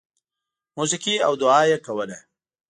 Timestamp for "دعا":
1.41-1.61